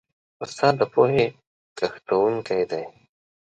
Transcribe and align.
استاد 0.43 0.73
د 0.79 0.81
پوهې 0.93 1.25
کښتونکی 1.77 2.61
دی. 2.71 2.83